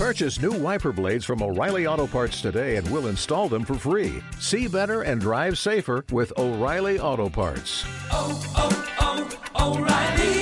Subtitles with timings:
[0.00, 4.22] Purchase new wiper blades from O'Reilly Auto Parts today and we'll install them for free.
[4.38, 7.84] See better and drive safer with O'Reilly Auto Parts.
[8.10, 9.28] oh, oh,
[9.60, 10.40] oh O'Reilly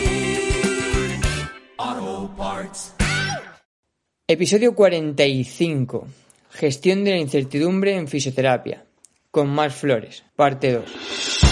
[1.76, 2.92] Auto Parts.
[4.28, 6.06] Episodio 45.
[6.52, 8.84] Gestión de la incertidumbre en fisioterapia.
[9.32, 10.22] Con más flores.
[10.36, 11.47] Parte 2.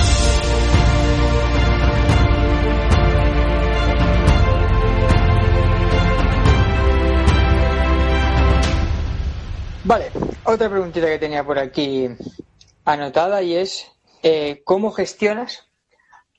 [9.89, 10.11] Vale,
[10.43, 12.09] otra preguntita que tenía por aquí
[12.85, 13.87] anotada y es
[14.25, 15.69] eh, ¿cómo gestionas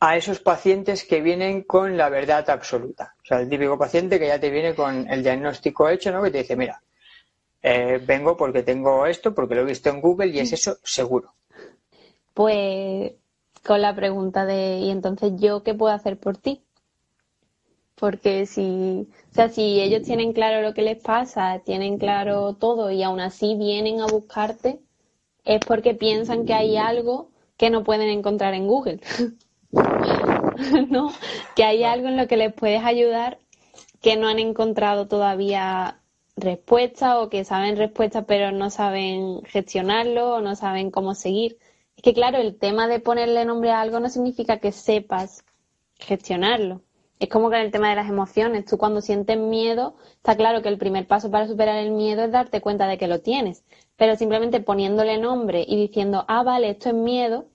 [0.02, 3.16] a esos pacientes que vienen con la verdad absoluta?
[3.24, 6.22] O sea, el típico paciente que ya te viene con el diagnóstico hecho, ¿no?
[6.22, 6.82] Que te dice, mira,
[7.64, 11.34] eh, vengo porque tengo esto, porque lo he visto en Google y es eso seguro.
[12.34, 13.14] Pues
[13.66, 16.67] con la pregunta de, ¿y entonces yo qué puedo hacer por ti?
[18.00, 22.92] Porque si, o sea, si ellos tienen claro lo que les pasa, tienen claro todo
[22.92, 24.80] y aún así vienen a buscarte,
[25.44, 29.00] es porque piensan que hay algo que no pueden encontrar en Google.
[30.90, 31.12] ¿No?
[31.56, 33.40] Que hay algo en lo que les puedes ayudar
[34.02, 36.00] que no han encontrado todavía
[36.36, 41.58] respuesta o que saben respuesta pero no saben gestionarlo o no saben cómo seguir.
[41.96, 45.44] Es que claro, el tema de ponerle nombre a algo no significa que sepas
[46.00, 46.84] gestionarlo.
[47.20, 48.66] Es como con el tema de las emociones.
[48.66, 52.32] Tú cuando sientes miedo, está claro que el primer paso para superar el miedo es
[52.32, 53.64] darte cuenta de que lo tienes.
[53.96, 57.46] Pero simplemente poniéndole nombre y diciendo, ah, vale, esto es miedo,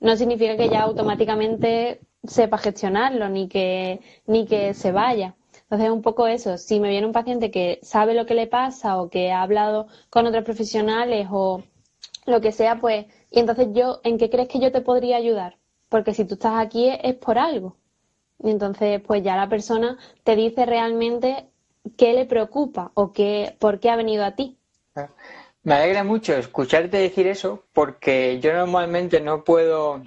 [0.00, 5.34] no significa que ya automáticamente sepa gestionarlo ni que, ni que se vaya.
[5.62, 6.56] Entonces es un poco eso.
[6.58, 9.88] Si me viene un paciente que sabe lo que le pasa o que ha hablado
[10.10, 11.62] con otros profesionales o
[12.26, 15.58] lo que sea, pues, y entonces yo, ¿en qué crees que yo te podría ayudar?
[15.88, 17.76] Porque si tú estás aquí es, es por algo.
[18.42, 21.46] Y entonces, pues ya la persona te dice realmente
[21.96, 24.56] qué le preocupa o qué, por qué ha venido a ti.
[25.62, 30.00] Me alegra mucho escucharte decir eso porque yo normalmente no puedo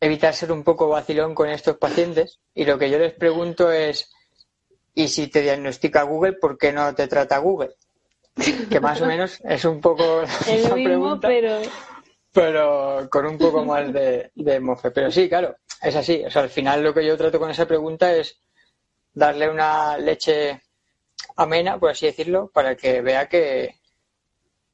[0.00, 4.10] evitar ser un poco vacilón con estos pacientes y lo que yo les pregunto es,
[4.94, 7.70] ¿y si te diagnostica Google, por qué no te trata Google?
[8.70, 11.60] Que más o menos es un poco Es la lo mismo, pregunta, pero
[12.32, 14.90] pero con un poco más de, de mofe.
[14.90, 16.22] Pero sí, claro, es así.
[16.24, 18.38] O sea, al final lo que yo trato con esa pregunta es
[19.12, 20.62] darle una leche
[21.36, 23.80] amena, por así decirlo, para que vea que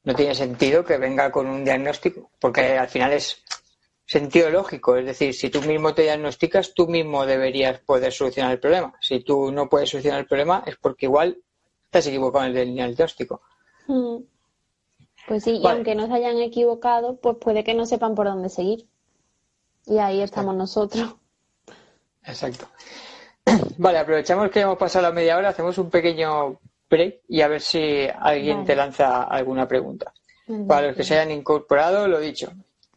[0.03, 3.43] no tiene sentido que venga con un diagnóstico, porque al final es
[4.05, 4.95] sentido lógico.
[4.95, 8.93] Es decir, si tú mismo te diagnosticas, tú mismo deberías poder solucionar el problema.
[9.01, 11.37] Si tú no puedes solucionar el problema, es porque igual
[11.85, 13.41] estás equivocado en el diagnóstico.
[13.87, 14.17] mm,
[15.27, 18.47] pues sí, y aunque no se hayan equivocado, pues puede que no sepan por dónde
[18.47, 18.87] seguir.
[19.87, 21.15] Y ahí estamos nosotros.
[22.23, 22.67] Exacto.
[23.77, 26.59] Vale, aprovechamos que hemos pasado la media hora, hacemos un pequeño
[26.89, 28.67] break y a ver si alguien Vale.
[28.67, 30.13] te lanza alguna pregunta.
[30.67, 32.51] Para los que se hayan incorporado, lo dicho,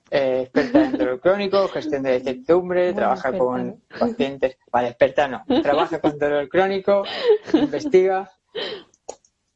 [0.09, 4.59] eh, experta en dolor crónico, gestión de incertidumbre, Bueno, trabaja experta, con pacientes.
[4.71, 7.05] Vale, experta no, trabaja con dolor crónico,
[7.55, 8.31] investiga.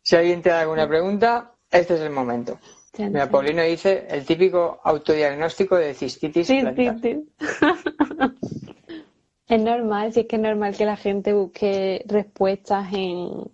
[0.03, 2.59] Si alguien te da alguna pregunta, este es el momento.
[2.97, 3.29] Chan, Mira.
[3.29, 6.63] Paulino dice el típico autodiagnóstico de cistitis sí.
[9.47, 13.51] Es normal, sí es que es normal que la gente busque respuestas en...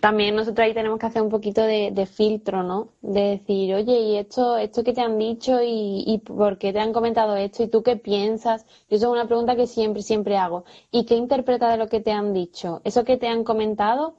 [0.00, 2.88] También nosotros ahí tenemos que hacer un poquito de, de filtro, ¿no?
[3.00, 6.78] De decir, oye, ¿y esto, esto que te han dicho y, y por qué te
[6.80, 8.66] han comentado esto y tú qué piensas?
[8.88, 10.64] Y eso es una pregunta que siempre, siempre hago.
[10.92, 12.80] ¿Y qué interpretas de lo que te han dicho?
[12.84, 14.14] Eso que te han comentado,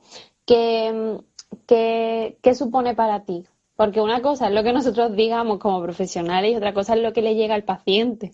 [0.45, 1.19] ¿qué,
[1.67, 3.45] qué, qué supone para ti?
[3.81, 7.13] Porque una cosa es lo que nosotros digamos como profesionales y otra cosa es lo
[7.13, 8.31] que le llega al paciente.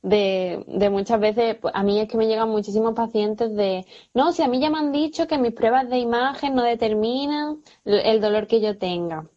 [0.00, 4.32] De, de muchas veces, pues, a mí es que me llegan muchísimos pacientes de, no,
[4.32, 8.22] si a mí ya me han dicho que mis pruebas de imagen no determinan el
[8.22, 9.28] dolor que yo tenga,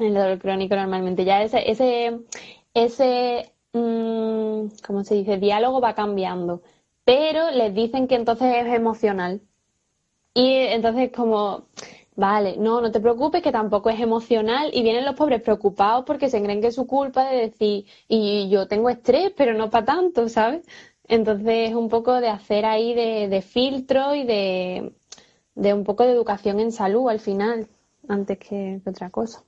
[0.00, 1.24] el dolor crónico normalmente.
[1.24, 2.18] Ya ese, ese,
[2.74, 5.38] ese, mm, ¿cómo se dice?
[5.38, 6.62] Diálogo va cambiando.
[7.04, 9.42] Pero les dicen que entonces es emocional.
[10.34, 11.67] Y entonces como,
[12.18, 14.70] vale, no, no te preocupes, que tampoco es emocional.
[14.74, 18.48] Y vienen los pobres preocupados porque se creen que es su culpa de decir, y
[18.50, 20.66] yo tengo estrés, pero no para tanto, ¿sabes?
[21.06, 24.92] Entonces es un poco de hacer ahí de, de filtro y de,
[25.54, 27.68] de un poco de educación en salud al final,
[28.08, 29.42] antes que, que otra cosa.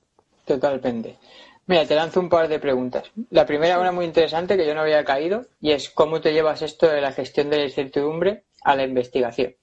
[0.44, 1.18] Totalmente.
[1.66, 3.10] Mira, te lanzo un par de preguntas.
[3.30, 6.62] La primera, una muy interesante que yo no había caído, y es cómo te llevas
[6.62, 9.54] esto de la gestión de la incertidumbre a la investigación.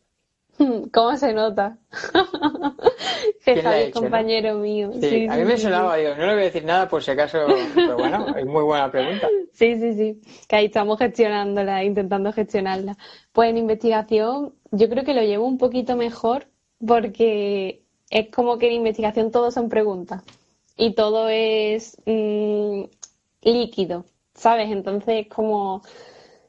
[0.93, 1.77] ¿Cómo se nota?
[3.43, 4.25] que ¿Quién la ha Javi no?
[4.25, 4.91] compañero mío.
[4.99, 7.03] Sí, Sí, a sí, mí me sonaba, digo, no le voy a decir nada por
[7.03, 7.39] si acaso,
[7.85, 9.33] pero bueno, es muy buena pregunta.
[9.53, 10.21] Sí, sí, sí.
[10.47, 12.97] Que ahí estamos gestionándola, intentando gestionarla.
[13.31, 16.47] Pues en investigación, yo creo que lo llevo un poquito mejor
[16.85, 20.23] porque es como que en investigación todo son preguntas
[20.77, 22.83] y todo es mm,
[23.41, 24.05] líquido,
[24.35, 24.69] ¿sabes?
[24.71, 25.81] Entonces, como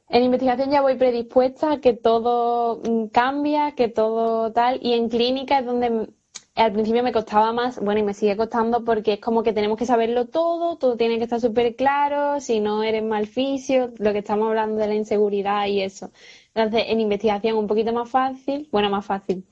[0.09, 5.59] en investigación ya voy predispuesta que todo mm, cambia, que todo tal, y en clínica
[5.59, 6.09] es donde
[6.55, 9.79] al principio me costaba más, bueno, y me sigue costando porque es como que tenemos
[9.79, 14.13] que saberlo todo, todo tiene que estar súper claro, si no eres mal fisio, lo
[14.13, 16.11] que estamos hablando de la inseguridad y eso.
[16.55, 19.45] Entonces, en investigación un poquito más fácil, bueno, más fácil.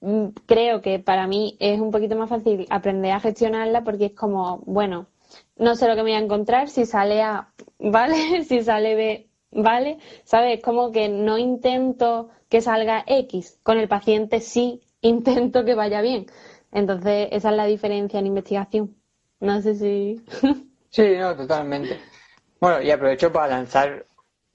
[0.00, 4.12] Mm, creo que para mí es un poquito más fácil aprender a gestionarla porque es
[4.12, 5.08] como, bueno,
[5.56, 8.44] no sé lo que me voy a encontrar, si sale A, ¿vale?
[8.44, 9.98] si sale B, ¿vale?
[10.24, 10.60] ¿Sabes?
[10.62, 16.26] Como que no intento que salga X, con el paciente sí intento que vaya bien.
[16.72, 18.96] Entonces, esa es la diferencia en investigación.
[19.40, 20.22] No sé si.
[20.90, 22.00] sí, no, totalmente.
[22.60, 24.06] Bueno, y aprovecho para lanzar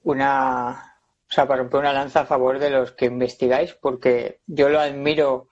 [0.04, 0.94] una.
[1.28, 4.78] O sea, para romper una lanza a favor de los que investigáis, porque yo lo
[4.78, 5.48] admiro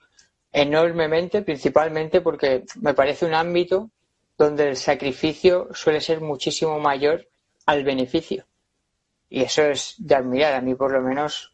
[0.53, 3.89] enormemente, principalmente porque me parece un ámbito
[4.37, 7.27] donde el sacrificio suele ser muchísimo mayor
[7.65, 8.45] al beneficio.
[9.35, 10.53] Y eso es de admirar.
[10.53, 11.51] A mí, por lo menos,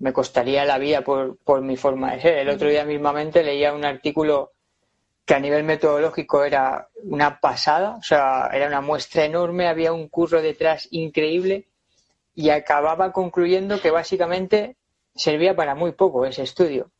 [0.00, 2.38] me costaría la vida por, por mi forma de ser.
[2.38, 4.50] El otro día mismamente leía un artículo
[5.24, 10.08] que a nivel metodológico era una pasada, o sea, era una muestra enorme, había un
[10.08, 11.68] curro detrás increíble
[12.34, 14.74] y acababa concluyendo que básicamente
[15.14, 16.90] servía para muy poco ese estudio.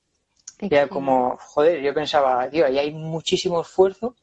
[0.60, 4.14] era como, joder, yo pensaba, tío, ahí hay muchísimo esfuerzo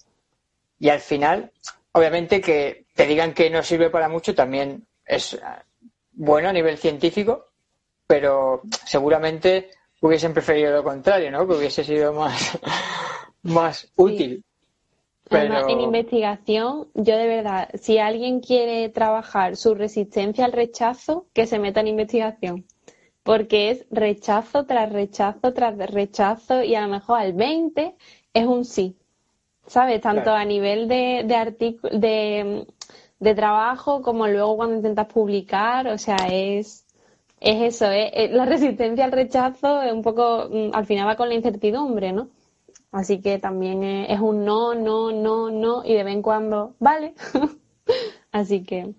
[0.80, 1.52] y al final,
[1.92, 5.38] obviamente que te digan que no sirve para mucho también es
[6.14, 7.48] bueno a nivel científico,
[8.08, 9.72] pero seguramente
[10.02, 11.48] hubiesen preferido lo contrario, ¿no?
[11.48, 12.58] Que hubiese sido más,
[13.44, 14.44] más útil.
[15.30, 21.46] Además, en investigación, yo de verdad, si alguien quiere trabajar su resistencia al rechazo, que
[21.46, 22.66] se meta en investigación.
[23.22, 27.96] Porque es rechazo tras rechazo tras rechazo y a lo mejor al 20
[28.34, 28.96] es un sí.
[29.68, 30.02] ¿Sabes?
[30.02, 32.66] Tanto a nivel de, de, de,
[33.20, 35.88] de trabajo como luego cuando intentas publicar.
[35.88, 36.86] O sea, es,
[37.40, 38.12] es eso, ¿eh?
[38.14, 38.30] ¿eh?
[38.32, 42.30] la resistencia al rechazo es un poco, mm, al final va con la incertidumbre, ¿no?
[42.92, 47.14] Así que también es un no, no, no, no, y de vez en cuando, vale.
[48.32, 48.94] Así que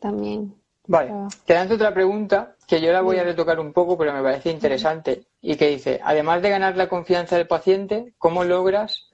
[0.00, 0.54] también.
[0.86, 1.12] Vale,
[1.44, 4.50] te lanzo otra pregunta que yo la voy a retocar un poco, pero me parece
[4.50, 5.24] interesante.
[5.40, 9.10] Y que dice, además de ganar la confianza del paciente, ¿cómo logras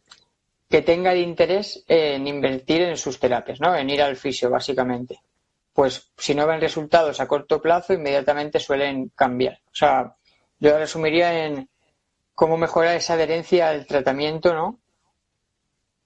[0.73, 3.77] que tenga el interés en invertir en sus terapias, ¿no?
[3.77, 5.21] En ir al fisio, básicamente
[5.73, 9.61] pues si no ven resultados a corto plazo, inmediatamente suelen cambiar.
[9.67, 10.15] O sea,
[10.59, 11.69] yo resumiría en
[12.35, 14.79] cómo mejorar esa adherencia al tratamiento, ¿no?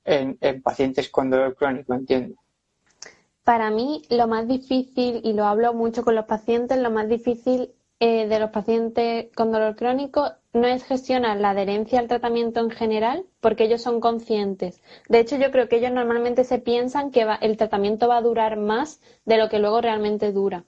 [0.05, 2.37] En, pacientes con dolor crónico, entiendo.
[3.43, 7.73] Para mí, lo más difícil, y lo hablo mucho con los pacientes, lo más difícil
[7.99, 12.71] eh, de los pacientes con dolor crónico no es gestionar la adherencia al tratamiento en
[12.71, 14.83] general, porque ellos son conscientes.
[15.09, 18.57] De hecho, yo creo que ellos normalmente se piensan que el tratamiento va a durar
[18.59, 20.65] más de lo que luego realmente dura.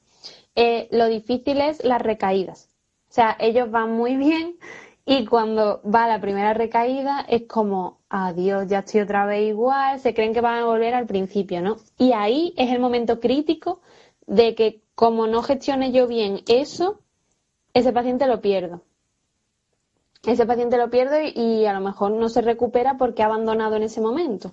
[0.55, 2.71] Eh, lo difícil es las recaídas.
[3.11, 4.59] O sea, ellos van muy bien
[5.05, 10.13] y cuando va la primera recaída es como, adiós, ya estoy otra vez igual, se
[10.13, 11.77] creen que van a volver al principio, ¿no?
[11.97, 13.81] Y ahí es el momento crítico
[14.27, 17.01] de que como no gestione yo bien eso,
[17.79, 18.83] ese paciente lo pierdo.
[20.27, 23.85] Ese paciente lo pierde y a lo mejor no se recupera porque ha abandonado en
[23.85, 24.53] ese momento.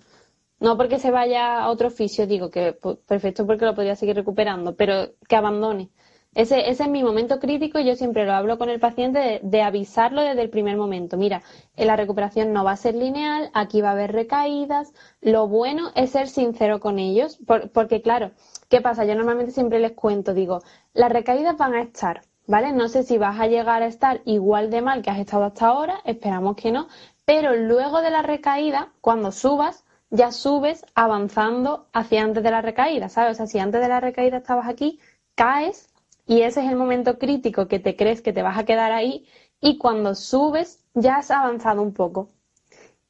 [0.59, 2.77] No porque se vaya a otro oficio, digo que
[3.07, 5.89] perfecto porque lo podría seguir recuperando, pero que abandone.
[6.35, 9.61] Ese, ese es mi momento crítico y yo siempre lo hablo con el paciente de,
[9.61, 11.17] avisarlo desde el primer momento.
[11.17, 11.41] Mira,
[11.77, 14.93] la recuperación no va a ser lineal, aquí va a haber recaídas.
[15.21, 17.39] Lo bueno es ser sincero con ellos,
[17.73, 18.31] porque claro,
[18.69, 19.05] ¿qué pasa?
[19.05, 20.61] Yo normalmente siempre les cuento, digo,
[20.93, 22.71] las recaídas van a estar, ¿vale?
[22.71, 25.67] No sé si vas a llegar a estar igual de mal que has estado hasta
[25.67, 26.87] ahora, esperamos que no,
[27.25, 33.09] pero luego de la recaída, cuando subas, ya subes avanzando hacia antes de la recaída,
[33.09, 33.33] ¿sabes?
[33.33, 34.99] O sea, si antes de la recaída estabas aquí,
[35.33, 35.89] caes
[36.27, 39.25] y ese es el momento crítico que te crees que te vas a quedar ahí
[39.59, 42.29] y cuando subes ya has avanzado un poco.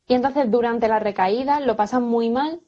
[0.07, 2.61] Y entonces durante la recaída lo pasan muy mal,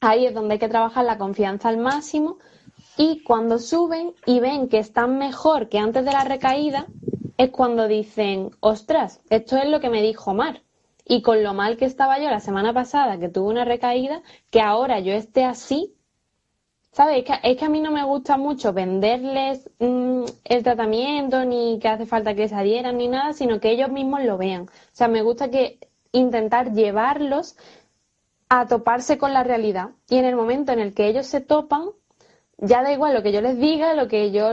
[0.00, 2.38] ahí es donde hay que trabajar la confianza al máximo
[2.96, 6.86] y cuando suben y ven que están mejor que antes de la recaída,
[7.36, 10.62] es cuando dicen, ostras, esto es lo que me dijo Mar.
[11.06, 14.60] Y con lo mal que estaba yo la semana pasada, que tuve una recaída, que
[14.60, 15.94] ahora yo esté así,
[16.92, 17.24] ¿sabes?
[17.42, 22.06] Es que, a mí no me gusta mucho venderles mm, el tratamiento, ni que hace
[22.06, 24.62] falta que se adhieran, ni nada, sino que ellos mismos lo vean.
[24.64, 25.78] O sea, me gusta que
[26.12, 27.56] intentar llevarlos
[28.48, 29.90] a toparse con la realidad.
[30.08, 31.90] Y en el momento en el que ellos se topan,
[32.60, 34.50] ya da igual lo que yo les diga, lo que yo,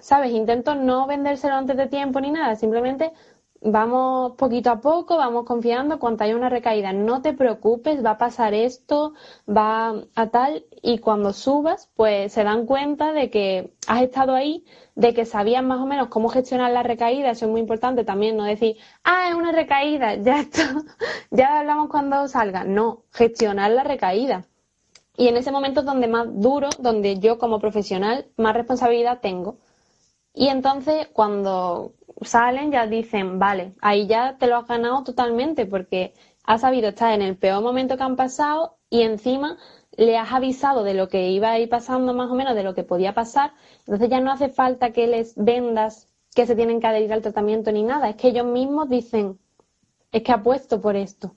[0.00, 0.32] ¿sabes?
[0.32, 3.12] Intento no vendérselo antes de tiempo ni nada, simplemente
[3.60, 8.18] vamos poquito a poco, vamos confiando, cuando haya una recaída, no te preocupes, va a
[8.18, 9.14] pasar esto,
[9.48, 14.64] va a tal, y cuando subas, pues se dan cuenta de que has estado ahí,
[14.94, 18.36] de que sabías más o menos cómo gestionar la recaída, eso es muy importante también,
[18.36, 20.74] no decir, ah, es una recaída, ya está,
[21.30, 24.46] ya hablamos cuando salga, no, gestionar la recaída.
[25.18, 29.58] Y en ese momento es donde más duro, donde yo como profesional más responsabilidad tengo.
[30.32, 36.14] Y entonces cuando salen ya dicen, vale, ahí ya te lo has ganado totalmente porque
[36.44, 39.58] has sabido estar en el peor momento que han pasado y encima
[39.96, 42.74] le has avisado de lo que iba a ir pasando más o menos, de lo
[42.76, 43.54] que podía pasar.
[43.80, 47.72] Entonces ya no hace falta que les vendas que se tienen que adherir al tratamiento
[47.72, 48.08] ni nada.
[48.08, 49.40] Es que ellos mismos dicen,
[50.12, 51.34] es que apuesto por esto.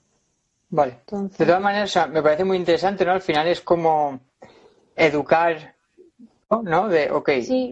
[0.72, 1.00] Vale.
[1.06, 3.12] De todas maneras, me parece muy interesante, ¿no?
[3.12, 4.20] Al final es como
[4.96, 5.76] educar,
[6.48, 6.88] ¿no?
[6.88, 7.28] De, ok,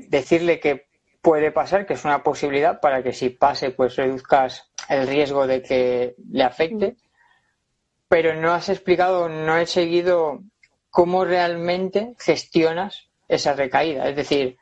[0.08, 0.86] decirle que
[1.22, 5.62] puede pasar, que es una posibilidad para que si pase, pues reduzcas el riesgo de
[5.62, 6.96] que le afecte.
[8.06, 10.42] Pero no has explicado, no he seguido
[10.90, 14.10] cómo realmente gestionas esa recaída.
[14.10, 14.58] Es decir,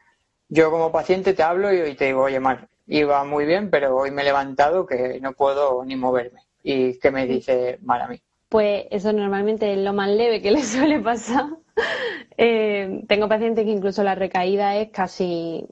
[0.48, 4.12] yo como paciente te hablo y te digo, oye, Mar, iba muy bien, pero hoy
[4.12, 6.42] me he levantado que no puedo ni moverme.
[6.62, 8.22] ¿Y qué me dice Mar a mí?
[8.48, 11.46] Pues eso normalmente es lo más leve que le suele pasar.
[12.36, 15.66] Eh, tengo pacientes que incluso la recaída es casi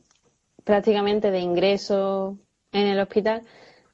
[0.65, 2.37] prácticamente de ingreso
[2.73, 3.43] en el hospital.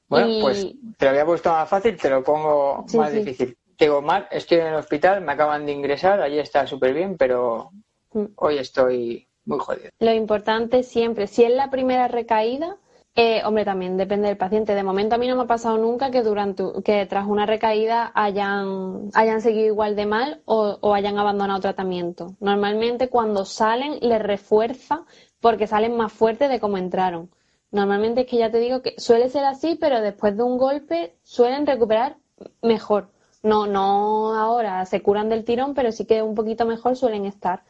[0.09, 0.67] Bueno, pues
[0.99, 3.57] te lo había puesto más fácil, te lo pongo más difícil.
[3.79, 7.71] digo, Mar, estoy en el hospital, me acaban de ingresar, allí está súper bien, pero
[8.13, 8.25] mm.
[8.37, 9.91] hoy estoy muy jodido.
[10.01, 12.77] Lo importante siempre, si es la primera recaída,
[13.15, 14.75] eh, hombre, también depende del paciente.
[14.75, 18.11] De momento a mí no me ha pasado nunca que durante que tras una recaída
[18.15, 22.37] hayan, hayan seguido igual de mal o, o hayan abandonado tratamiento.
[22.41, 25.05] Normalmente cuando salen les refuerza
[25.41, 27.31] porque salen más fuertes de cómo entraron.
[27.71, 31.17] Normalmente es que ya te digo que suele ser así, pero después de un golpe
[31.23, 32.17] suelen recuperar
[32.63, 33.09] mejor.
[33.43, 37.65] No, no ahora se curan del tirón, pero sí que un poquito mejor suelen estar.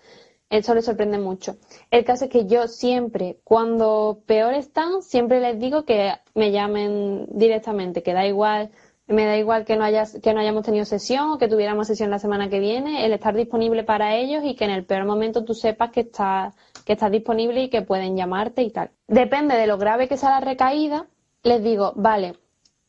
[0.53, 1.57] Eso les sorprende mucho.
[1.91, 7.25] El caso es que yo siempre, cuando peor están, siempre les digo que me llamen
[7.31, 8.71] directamente, que da igual,
[9.07, 12.11] me da igual que no, hayas, que no hayamos tenido sesión o que tuviéramos sesión
[12.11, 15.43] la semana que viene, el estar disponible para ellos y que en el peor momento
[15.43, 16.55] tú sepas que estás,
[16.85, 18.91] que estás disponible y que pueden llamarte y tal.
[19.09, 21.07] Depende de lo grave que sea la recaída,
[21.45, 22.35] les digo, vale,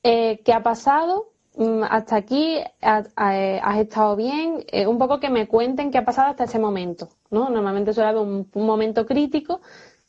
[0.04, 1.33] eh, ¿qué ha pasado?
[1.56, 6.30] Mm, hasta aquí has estado bien, eh, un poco que me cuenten qué ha pasado
[6.32, 7.50] hasta ese momento, ¿no?
[7.50, 9.62] Normalmente suele haber un, momento crítico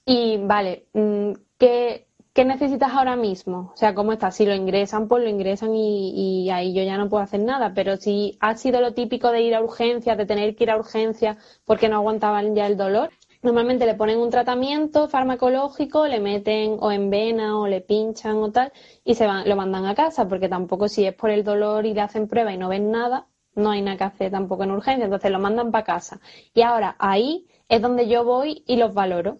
[0.06, 2.06] y, vale, mm, ¿qué,
[2.44, 3.72] necesitas ahora mismo?
[3.74, 4.36] O sea, ¿cómo estás?
[4.36, 7.96] Si lo ingresan, pues lo ingresan y, ahí yo ya no puedo hacer nada, pero
[7.96, 11.36] si ha sido lo típico de ir a urgencias, de tener que ir a urgencias
[11.64, 13.10] porque no aguantaban ya el dolor,
[13.44, 18.50] Normalmente le ponen un tratamiento farmacológico, le meten o en vena o le pinchan o
[18.50, 18.72] tal
[19.04, 21.92] y se van, lo mandan a casa porque tampoco si es por el dolor y
[21.92, 25.04] le hacen prueba y no ven nada, no hay nada que hacer tampoco en urgencia,
[25.04, 26.20] entonces lo mandan para casa.
[26.54, 29.36] Y ahora ahí es donde yo voy y los valoro.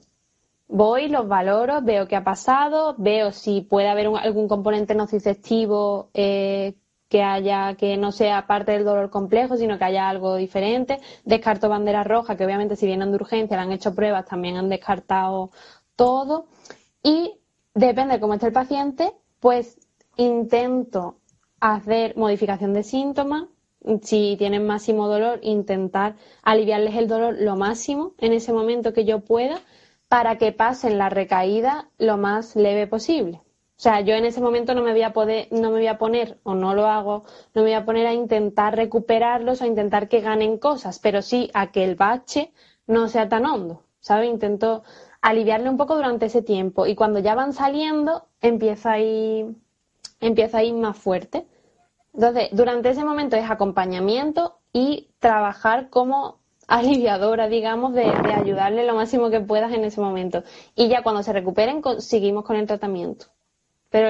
[0.69, 6.75] Voy, los valoro, veo qué ha pasado, veo si puede haber algún componente nociceptivo eh,
[7.15, 10.99] que haya, que no sea parte del dolor complejo, sino que haya algo diferente.
[11.25, 14.69] Descarto bandera roja, que obviamente si vienen de urgencia, le han hecho pruebas, también han
[14.69, 15.53] descartado
[15.95, 16.47] todo.
[17.05, 17.39] Y
[17.73, 19.79] depende de cómo esté el paciente, pues
[20.17, 21.19] intento
[21.61, 23.45] hacer modificación de síntomas.
[24.03, 29.21] Si tienen máximo dolor, intentar aliviarles el dolor lo máximo en ese momento que yo
[29.21, 29.61] pueda
[30.09, 33.44] para que pasen la recaída lo más leve posible.
[33.77, 35.99] O sea, yo en ese momento no me voy a poder, no me voy a
[35.99, 39.67] poner, o no lo hago, no me voy a poner a intentar recuperarlos o a
[39.67, 42.53] intentar que ganen cosas, pero sí a que el bache
[42.87, 44.31] no sea tan hondo, ¿sabes?
[44.31, 44.85] Intento
[45.21, 49.57] aliviarle un poco durante ese tiempo y cuando ya van saliendo empieza a ir,
[50.21, 51.47] empieza a más fuerte.
[52.13, 56.39] Entonces, durante ese momento es acompañamiento y trabajar como
[56.69, 60.45] aliviadora, digamos, de, de, ayudarle lo máximo que puedas en ese momento.
[60.77, 63.27] Y ya cuando se recuperen, seguimos con el tratamiento.
[63.95, 64.09] Pero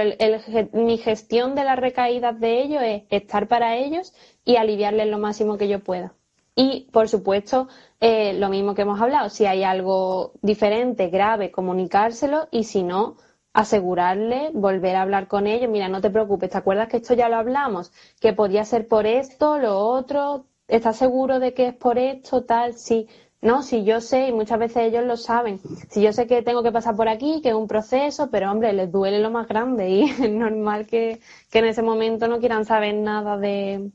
[0.72, 5.58] mi gestión de las recaídas de ellos es estar para ellos y aliviarles lo máximo
[5.58, 6.14] que yo pueda.
[6.56, 7.68] Y, por supuesto,
[8.00, 13.18] eh, lo mismo que hemos hablado, si hay algo diferente, grave, comunicárselo y si no,
[13.52, 15.68] asegurarle, volver a hablar con ellos.
[15.70, 17.92] Mira, no te preocupes, ¿te acuerdas que esto ya lo hablamos?
[18.22, 22.72] Que podía ser por esto, lo otro, ¿estás seguro de que es por esto, tal?
[22.72, 23.06] Sí.
[23.44, 25.60] No, si yo sé, y muchas veces ellos lo saben,
[25.90, 28.72] si yo sé que tengo que pasar por aquí, que es un proceso, pero hombre,
[28.72, 31.20] les duele lo más grande y es normal que,
[31.52, 33.90] en ese momento no quieran saber nada de,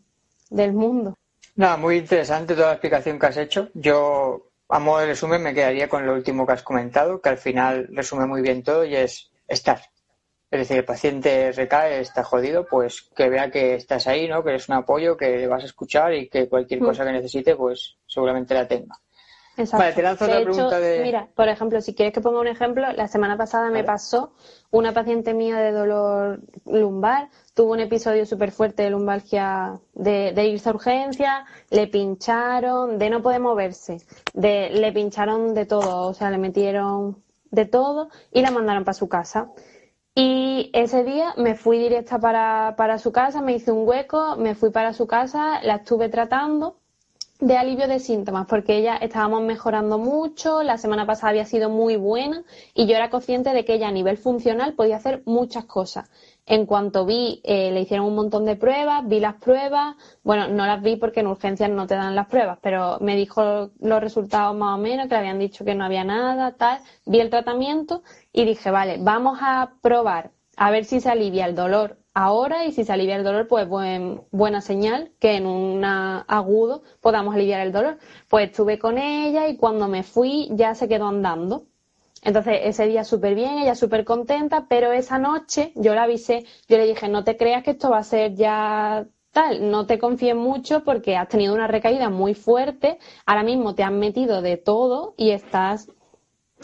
[0.51, 1.15] del mundo.
[1.55, 3.69] Nada, muy interesante toda la explicación que has hecho.
[3.73, 7.39] Yo, a modo de resumen, me quedaría con lo último que has comentado, que al
[7.39, 9.81] final resume muy bien todo y es estar.
[10.51, 14.43] es decir, el paciente recae, está jodido, pues que vea que estás ahí, ¿no?
[14.43, 16.85] Que eres un apoyo, que le vas a escuchar y que cualquier Mm.
[16.85, 18.95] cosa que necesite, pues seguramente la tenga.
[19.59, 19.77] Exacto.
[19.83, 22.47] Vale, te lanzo otra hecho, pregunta de- Mira, por ejemplo, si quieres que ponga un
[22.47, 24.31] ejemplo, la semana pasada me pasó
[24.71, 30.47] una paciente mía de dolor lumbar, tuvo un episodio súper fuerte de lumbalgia, de, de
[30.47, 33.97] irse a urgencia, le pincharon, de no poder moverse,
[34.33, 38.93] de, le pincharon de todo, o sea, le metieron de todo y la mandaron para
[38.93, 39.49] su casa.
[40.15, 44.55] Y ese día me fui directa para, para su casa, me hice un hueco, me
[44.55, 46.78] fui para su casa, la estuve tratando
[47.39, 51.95] de alivio de síntomas, porque ella estábamos mejorando mucho, la semana pasada había sido muy
[51.95, 52.43] buena
[52.73, 56.09] y yo era consciente de que ella a nivel funcional podía hacer muchas cosas.
[56.45, 60.65] En cuanto vi, eh, le hicieron un montón de pruebas, vi las pruebas, bueno, no
[60.65, 64.53] las vi porque en urgencias no te dan las pruebas, pero me dijo los resultados
[64.57, 68.03] más o menos, que le habían dicho que no había nada, tal, vi el tratamiento
[68.33, 72.71] y dije, vale, vamos a probar a ver si se alivia el dolor ahora y
[72.71, 77.61] si se alivia el dolor, pues buen- buena señal que en un agudo podamos aliviar
[77.61, 77.97] el dolor.
[78.29, 81.65] Pues estuve con ella y cuando me fui ya se quedó andando.
[82.23, 86.77] Entonces ese día súper bien, ella súper contenta, pero esa noche yo la avisé, yo
[86.77, 90.35] le dije, no te creas que esto va a ser ya tal, no te confíes
[90.35, 95.13] mucho porque has tenido una recaída muy fuerte, ahora mismo te han metido de todo
[95.17, 95.89] y estás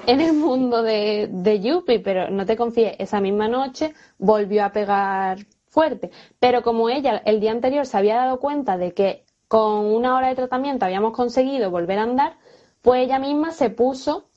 [0.07, 4.71] en el mundo de, de Yuppie, pero no te confíes, esa misma noche volvió a
[4.71, 6.11] pegar fuerte.
[6.39, 10.29] Pero como ella el día anterior se había dado cuenta de que con una hora
[10.29, 12.37] de tratamiento habíamos conseguido volver a andar,
[12.81, 14.29] pues ella misma se puso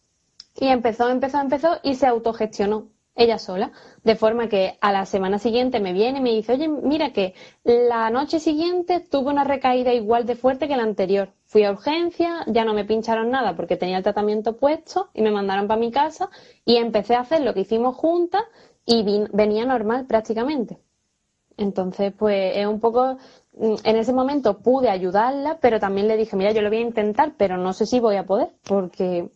[0.57, 3.73] y empezó, empezó, empezó y se autogestionó ella sola.
[4.05, 7.35] De forma que a la semana siguiente me viene y me dice, oye, mira que
[7.65, 11.33] la noche siguiente tuve una recaída igual de fuerte que la anterior.
[11.49, 15.31] Fui a urgencia, ya no me pincharon nada porque tenía el tratamiento puesto y me
[15.31, 16.29] mandaron para mi casa
[16.67, 18.43] y empecé a hacer lo que hicimos juntas
[18.85, 20.79] y venía normal prácticamente.
[21.57, 23.17] Entonces, pues es un poco,
[23.57, 26.83] mm, en ese momento pude ayudarla, pero también le dije, mira, yo lo voy a
[26.83, 29.31] intentar, pero no sé si voy a poder, porque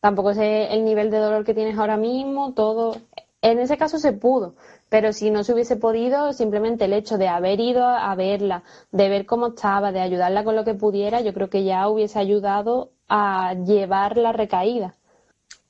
[0.00, 2.96] tampoco sé el nivel de dolor que tienes ahora mismo, todo.
[3.42, 4.54] En ese caso se pudo,
[4.88, 9.08] pero si no se hubiese podido, simplemente el hecho de haber ido a verla, de
[9.08, 12.90] ver cómo estaba, de ayudarla con lo que pudiera, yo creo que ya hubiese ayudado
[13.08, 14.94] a llevar la recaída.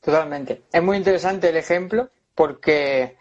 [0.00, 0.62] Totalmente.
[0.72, 3.16] Es muy interesante el ejemplo porque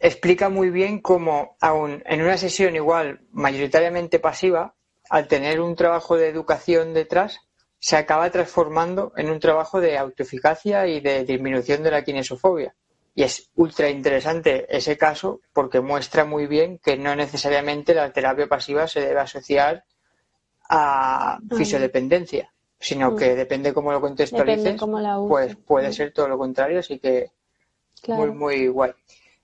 [0.00, 4.74] explica muy bien cómo aún en una sesión igual mayoritariamente pasiva,
[5.10, 7.40] al tener un trabajo de educación detrás,
[7.78, 12.74] se acaba transformando en un trabajo de autoeficacia y de disminución de la kinesofobia.
[13.14, 18.46] Y es ultra interesante ese caso porque muestra muy bien que no necesariamente la terapia
[18.46, 19.84] pasiva se debe asociar
[20.68, 26.38] a fisiodependencia, sino que depende cómo lo contextualices, cómo la pues puede ser todo lo
[26.38, 27.30] contrario, así que
[28.00, 28.22] Claro.
[28.22, 28.92] muy, muy guay.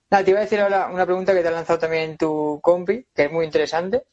[0.09, 3.05] Nada, te iba a decir ahora una pregunta que te ha lanzado también tu compi,
[3.13, 4.03] que es muy interesante,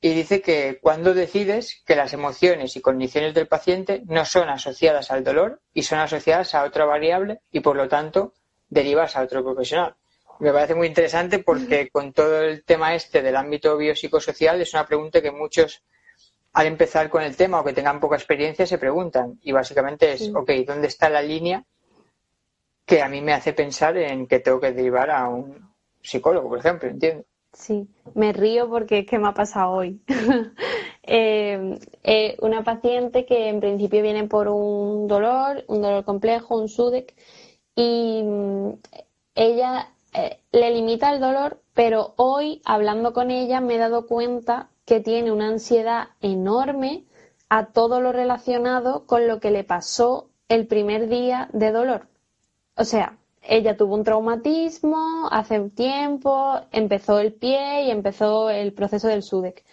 [0.00, 5.10] y dice que cuando decides que las emociones y condiciones del paciente no son asociadas
[5.10, 8.34] al dolor y son asociadas a otra variable y por lo tanto
[8.74, 9.94] derivas a otro profesional.
[10.40, 14.86] Me parece muy interesante porque con todo el tema este del ámbito biopsicosocial es una
[14.86, 15.82] pregunta que muchos
[16.52, 20.30] al empezar con el tema o que tengan poca experiencia se preguntan y básicamente es,
[20.34, 21.64] ok, ¿dónde está la línea
[22.84, 26.58] que a mí me hace pensar en que tengo que derivar a un psicólogo, por
[26.58, 27.26] ejemplo, ¿entiendes?
[27.52, 30.00] Sí, me río porque es que me ha pasado hoy.
[31.06, 36.70] Eh, eh, una paciente que en principio viene por un dolor, un dolor complejo, un
[36.70, 37.14] SUDEC,
[37.74, 38.70] y mm,
[39.34, 44.70] ella eh, le limita el dolor, pero hoy, hablando con ella, me he dado cuenta
[44.84, 47.04] que tiene una ansiedad enorme
[47.48, 52.08] a todo lo relacionado con lo que le pasó el primer día de dolor.
[52.76, 58.72] O sea, ella tuvo un traumatismo hace un tiempo, empezó el pie y empezó el
[58.72, 59.64] proceso del SUDEC.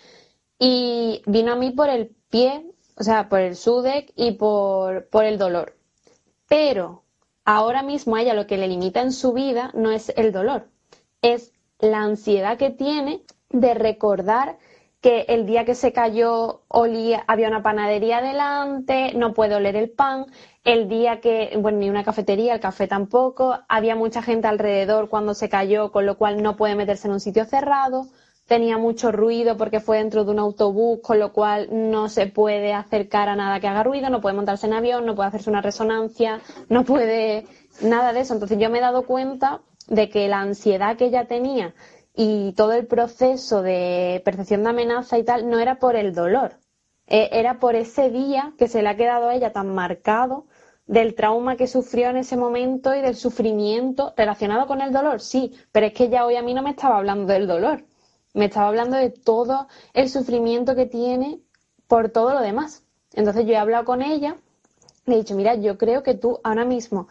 [0.60, 2.66] Y vino a mí por el pie,
[2.98, 5.76] o sea, por el SUDEC y por, por el dolor.
[6.48, 7.04] Pero
[7.52, 10.70] ahora mismo ella lo que le limita en su vida no es el dolor,
[11.22, 14.58] es la ansiedad que tiene de recordar
[15.02, 19.90] que el día que se cayó olía, había una panadería delante, no puede oler el
[19.90, 20.28] pan,
[20.64, 25.34] el día que, bueno, ni una cafetería, el café tampoco, había mucha gente alrededor cuando
[25.34, 28.06] se cayó, con lo cual no puede meterse en un sitio cerrado,
[28.52, 32.74] tenía mucho ruido porque fue dentro de un autobús, con lo cual no se puede
[32.74, 35.62] acercar a nada que haga ruido, no puede montarse en avión, no puede hacerse una
[35.62, 37.46] resonancia, no puede
[37.82, 38.34] nada de eso.
[38.34, 41.74] Entonces yo me he dado cuenta de que la ansiedad que ella tenía
[42.14, 46.56] y todo el proceso de percepción de amenaza y tal no era por el dolor,
[47.08, 50.48] eh, era por ese día que se le ha quedado a ella tan marcado
[50.88, 55.54] del trauma que sufrió en ese momento y del sufrimiento relacionado con el dolor, sí,
[55.72, 57.86] pero es que ya hoy a mí no me estaba hablando del dolor,
[58.34, 61.40] me estaba hablando de todo el sufrimiento que tiene
[61.88, 62.84] por todo lo demás.
[63.14, 64.38] Entonces yo he hablado con ella,
[65.06, 67.08] le he dicho, mira, yo creo que tú ahora mismo,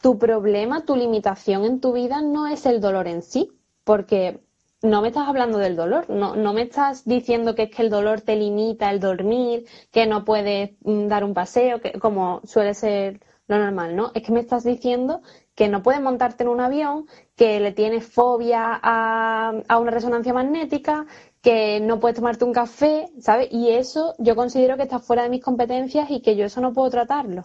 [0.00, 3.50] tu problema, tu limitación en tu vida no es el dolor en sí,
[3.84, 4.40] porque
[4.82, 7.90] no me estás hablando del dolor, no, no me estás diciendo que es que el
[7.90, 12.74] dolor te limita el dormir, que no puedes mm, dar un paseo, que, como suele
[12.74, 14.10] ser lo normal, ¿no?
[14.14, 15.22] Es que me estás diciendo
[15.54, 20.32] que no puedes montarte en un avión, que le tienes fobia a, a una resonancia
[20.32, 21.06] magnética,
[21.42, 23.48] que no puedes tomarte un café, ¿sabes?
[23.52, 26.72] Y eso yo considero que está fuera de mis competencias y que yo eso no
[26.72, 27.44] puedo tratarlo.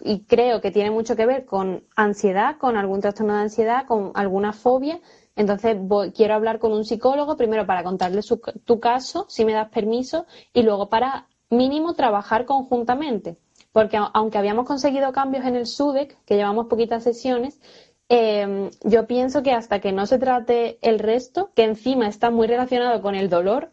[0.00, 4.12] Y creo que tiene mucho que ver con ansiedad, con algún trastorno de ansiedad, con
[4.14, 5.00] alguna fobia
[5.38, 5.76] entonces
[6.16, 8.22] quiero hablar con un psicólogo primero para contarle
[8.64, 13.38] tu caso, si me das permiso, y luego para mínimo trabajar conjuntamente.
[13.72, 17.60] Porque aunque habíamos conseguido cambios en el SUDEC, que llevamos poquitas sesiones,
[18.08, 22.46] em, yo pienso que hasta que no se trate el resto, que encima está muy
[22.46, 23.70] relacionado con el dolor,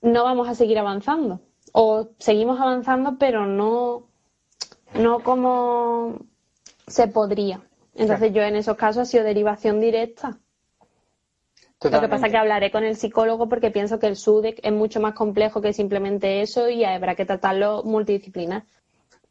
[0.00, 1.40] no vamos a seguir avanzando.
[1.72, 4.06] O seguimos avanzando, pero no,
[4.94, 6.18] no como
[6.86, 7.62] se podría.
[7.94, 10.38] Entonces yo en esos casos ha sido derivación directa
[11.90, 14.72] lo que pasa es que hablaré con el psicólogo porque pienso que el SUDEC es
[14.72, 18.64] mucho más complejo que simplemente eso y habrá que tratarlo multidisciplinar.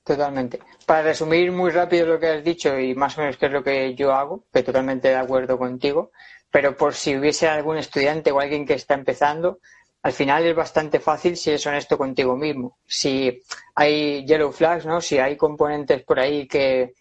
[0.04, 0.60] Totalmente.
[0.86, 3.64] Para resumir muy rápido lo que has dicho y más o menos qué es lo
[3.64, 6.12] que yo hago, que totalmente de acuerdo contigo,
[6.52, 9.60] pero por si hubiese algún estudiante o alguien que está empezando,
[10.02, 12.78] al final es bastante fácil si eres honesto contigo mismo.
[12.86, 13.42] Si
[13.76, 15.00] hay yellow flags, ¿no?
[15.00, 16.94] Si hay componentes por ahí que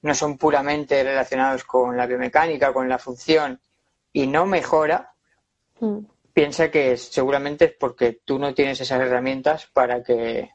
[0.00, 3.60] no son puramente relacionados con la biomecánica, con la función,
[4.12, 5.12] y no mejora,
[5.80, 5.98] mm.
[6.32, 10.50] piensa que seguramente es porque tú no tienes esas herramientas para que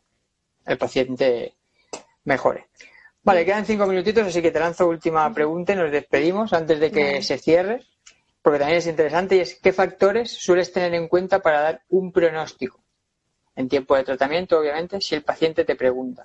[0.65, 1.57] el paciente
[2.23, 2.67] mejore.
[3.23, 6.91] Vale, quedan cinco minutitos, así que te lanzo última pregunta y nos despedimos antes de
[6.91, 7.83] que se cierre,
[8.41, 12.11] porque también es interesante y es qué factores sueles tener en cuenta para dar un
[12.11, 12.79] pronóstico
[13.55, 16.23] en tiempo de tratamiento, obviamente, si el paciente te pregunta.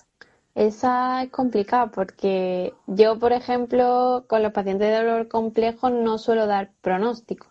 [0.54, 6.46] Esa es complicada porque yo, por ejemplo, con los pacientes de dolor complejo no suelo
[6.46, 7.48] dar pronóstico.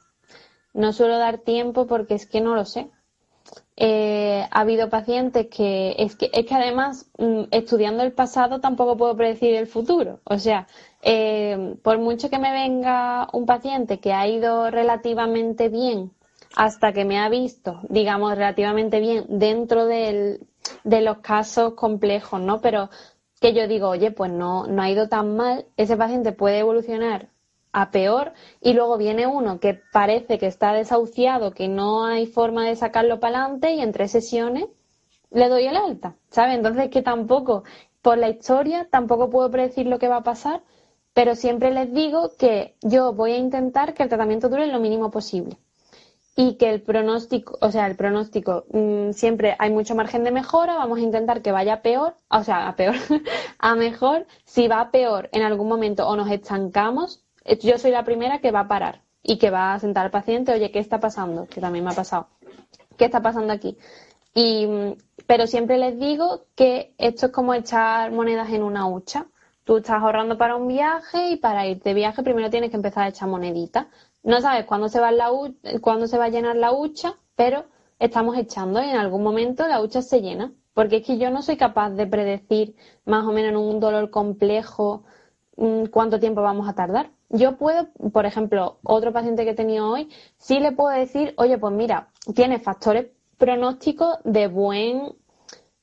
[0.73, 2.89] No suelo dar tiempo porque es que no lo sé.
[3.77, 8.95] Eh, ha habido pacientes que es que, es que además, mm, estudiando el pasado, tampoco
[8.97, 10.21] puedo predecir el futuro.
[10.23, 10.67] O sea,
[11.01, 16.11] eh, por mucho que me venga un paciente que ha ido relativamente bien
[16.55, 20.47] hasta que me ha visto, digamos, relativamente bien dentro del
[20.83, 22.61] de los casos complejos, ¿no?
[22.61, 22.89] Pero
[23.41, 27.29] que yo digo, oye, pues no, no ha ido tan mal, ese paciente puede evolucionar
[27.75, 32.65] a peor y luego viene uno que parece que está desahuciado, que no hay forma
[32.65, 34.67] de sacarlo para adelante y en tres sesiones
[35.29, 36.55] le doy el alta, ¿sabes?
[36.55, 37.65] Entonces que tampoco,
[38.01, 40.63] por la historia, tampoco puedo predecir lo que va a pasar,
[41.13, 45.11] pero siempre les digo que yo voy a intentar que el tratamiento dure lo mínimo
[45.11, 45.57] posible
[46.37, 50.75] y que el pronóstico, o sea, el pronóstico mm, siempre hay mucho margen de mejora,
[50.75, 52.95] vamos a intentar que vaya peor, o sea, a peor,
[53.59, 57.24] a mejor, si va peor en algún momento o nos estancamos,
[57.61, 60.53] yo soy la primera que va a parar y que va a sentar al paciente,
[60.53, 61.47] oye, ¿qué está pasando?
[61.47, 62.27] Que también me ha pasado.
[62.97, 63.77] ¿Qué está pasando aquí?
[64.33, 69.27] Y, mm, pero siempre les digo que esto es como echar monedas en una hucha.
[69.63, 73.05] Tú estás ahorrando para un viaje y para ir de viaje primero tienes que empezar
[73.05, 73.87] a echar moneditas.
[74.23, 75.31] No sabes cuándo se va, la
[75.81, 77.65] cuándo se va a llenar la hucha, pero
[77.99, 80.53] estamos echando y en algún momento la hucha se llena.
[80.73, 84.09] Porque es que yo no soy capaz de predecir más o menos en un dolor
[84.09, 85.05] complejo
[85.91, 87.09] cuánto tiempo vamos a tardar.
[87.29, 91.57] Yo puedo, por ejemplo, otro paciente que he tenido hoy, sí le puedo decir, oye,
[91.57, 95.15] pues mira, tiene factores pronósticos de buen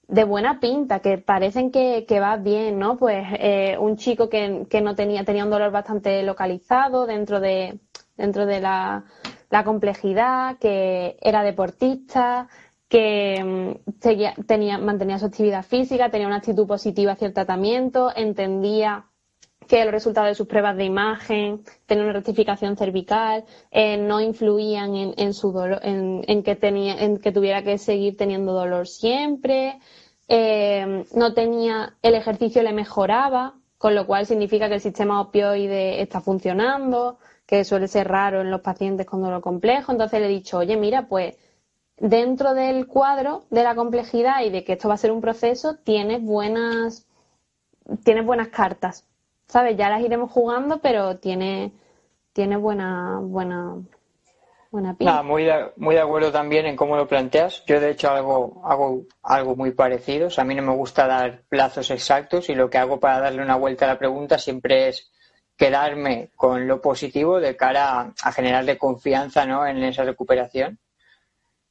[0.08, 2.98] de buena pinta, que parecen que, va bien, ¿no?
[2.98, 7.80] Pues eh, un chico que, que no tenía, tenía un dolor bastante localizado dentro de,
[8.16, 9.04] dentro de la,
[9.64, 12.48] complejidad, que era deportista,
[12.88, 14.00] que mm,
[14.46, 19.06] tenía, mantenía su actividad física, tenía una actitud positiva hacia el tratamiento, entendía
[19.72, 24.94] que los resultados de sus pruebas de imagen, tenía una rectificación cervical, eh, no influían
[24.94, 29.78] en, su dolor, en, que tenía, en que tuviera que seguir teniendo dolor siempre,
[30.28, 36.02] eh, no tenía, el ejercicio le mejoraba, con lo cual significa que el sistema opioide
[36.02, 39.90] está funcionando, que suele ser raro en los pacientes con dolor complejo.
[39.90, 41.38] Entonces le he dicho, oye, mira, pues
[41.96, 45.76] dentro del cuadro de la complejidad y de que esto va a ser un proceso,
[45.82, 47.06] tienes buenas,
[48.04, 49.06] tienes buenas cartas.
[49.48, 49.76] ¿Sabes?
[49.76, 51.72] Ya las iremos jugando, pero tiene,
[52.32, 53.76] tiene buena, buena,
[54.70, 55.22] Buena pinta.
[55.22, 57.62] Muy de, muy de acuerdo también en cómo lo planteas.
[57.66, 60.28] Yo, de hecho, hago, hago algo muy parecido.
[60.34, 63.56] A mí no me gusta dar plazos exactos y lo que hago para darle una
[63.56, 65.12] vuelta a la pregunta siempre es
[65.58, 69.66] quedarme con lo positivo de cara a, a generarle confianza ¿no?
[69.66, 70.78] en esa recuperación.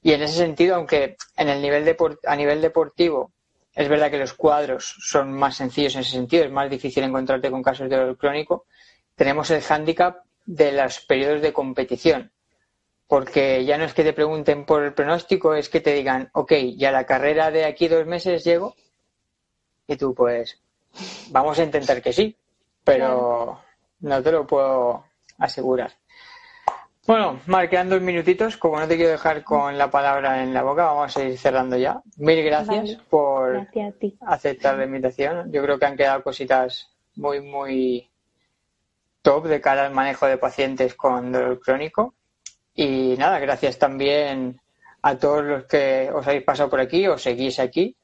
[0.03, 3.31] Y en ese sentido, aunque en el nivel depor- a nivel deportivo
[3.73, 7.49] es verdad que los cuadros son más sencillos en ese sentido, es más difícil encontrarte
[7.49, 8.65] con casos de dolor crónico,
[9.15, 12.31] tenemos el hándicap de los periodos de competición.
[13.07, 16.53] Porque ya no es que te pregunten por el pronóstico, es que te digan, ok,
[16.77, 18.75] ya la carrera de aquí dos meses llego.
[19.85, 20.61] Y tú, pues,
[21.29, 22.37] vamos a intentar que sí,
[22.83, 23.61] pero
[23.99, 25.05] no te lo puedo
[25.37, 25.91] asegurar.
[27.07, 28.57] Bueno, Mar, quedan dos minutitos.
[28.57, 31.75] Como no te quiero dejar con la palabra en la boca, vamos a ir cerrando
[31.75, 31.99] ya.
[32.17, 32.99] Mil gracias Vale.
[33.09, 35.51] por Gracias aceptar la invitación.
[35.51, 38.07] Yo creo que han quedado cositas muy, muy
[39.23, 42.13] top de cara al manejo de pacientes con dolor crónico.
[42.75, 44.61] Y nada, gracias también
[45.01, 47.95] a todos los que os habéis pasado por aquí, os seguís aquí.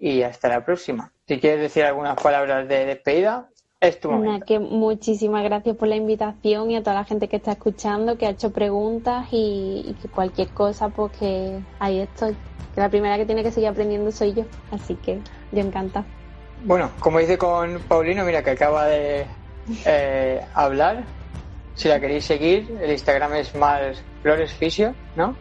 [0.00, 1.12] Y hasta la próxima.
[1.26, 4.44] Si quieres decir algunas palabras de despedida, es tu momento.
[4.44, 8.26] que muchísimas gracias por la invitación y a toda la gente que está escuchando, que
[8.26, 12.34] ha hecho preguntas y, y que cualquier cosa, pues que ahí estoy.
[12.74, 15.20] Que la primera que tiene que seguir aprendiendo soy yo, así que
[15.52, 16.04] yo encantada.
[16.64, 19.26] Bueno, como dice con Paulino, mira que acaba de
[19.86, 21.04] eh, hablar.
[21.74, 25.36] Si la queréis seguir, el Instagram es más Flores Fisio, ¿no?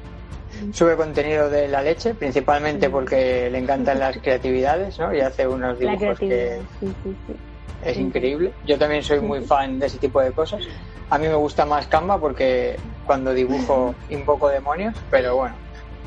[0.71, 5.13] Sube contenido de la leche, principalmente porque le encantan las creatividades, ¿no?
[5.13, 7.36] Y hace unos dibujos que sí, sí, sí.
[7.84, 8.54] Es increíble.
[8.66, 10.62] Yo también soy muy fan de ese tipo de cosas.
[11.10, 15.56] A mí me gusta más Canva porque cuando dibujo invoco demonios, pero bueno.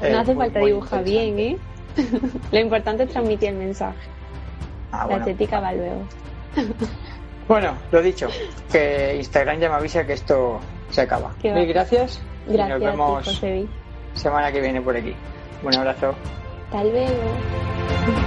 [0.03, 1.59] No hace muy, falta muy dibujar bien, ¿eh?
[2.53, 3.99] Lo importante es transmitir el mensaje.
[4.93, 5.21] Ah, la bueno.
[5.21, 6.03] estética va luego.
[7.51, 8.29] Bueno, lo dicho,
[8.71, 11.33] que Instagram ya me avisa que esto se acaba.
[11.43, 13.69] Mil gracias y Gracias nos vemos ti,
[14.15, 15.17] semana que viene por aquí.
[15.65, 16.15] Un abrazo.
[16.67, 18.20] Hasta luego.